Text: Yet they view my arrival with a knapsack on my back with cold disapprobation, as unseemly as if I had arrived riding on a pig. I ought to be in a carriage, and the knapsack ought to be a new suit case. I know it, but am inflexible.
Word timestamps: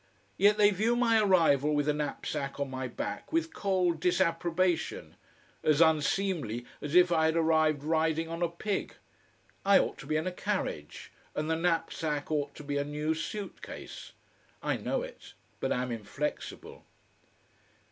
Yet 0.35 0.57
they 0.57 0.71
view 0.71 0.95
my 0.95 1.19
arrival 1.21 1.75
with 1.75 1.87
a 1.87 1.93
knapsack 1.93 2.59
on 2.59 2.71
my 2.71 2.87
back 2.87 3.31
with 3.31 3.53
cold 3.53 3.99
disapprobation, 3.99 5.15
as 5.61 5.79
unseemly 5.79 6.65
as 6.81 6.95
if 6.95 7.11
I 7.11 7.25
had 7.25 7.35
arrived 7.35 7.83
riding 7.83 8.27
on 8.27 8.41
a 8.41 8.49
pig. 8.49 8.95
I 9.63 9.77
ought 9.77 9.99
to 9.99 10.07
be 10.07 10.15
in 10.17 10.25
a 10.25 10.31
carriage, 10.31 11.11
and 11.35 11.51
the 11.51 11.55
knapsack 11.55 12.31
ought 12.31 12.55
to 12.55 12.63
be 12.63 12.77
a 12.77 12.83
new 12.83 13.13
suit 13.13 13.61
case. 13.61 14.13
I 14.63 14.75
know 14.77 15.03
it, 15.03 15.35
but 15.59 15.71
am 15.71 15.91
inflexible. 15.91 16.83